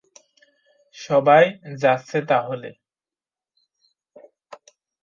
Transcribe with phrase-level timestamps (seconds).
[0.95, 1.43] সবাই
[1.81, 2.69] যাচ্ছে তাহলে!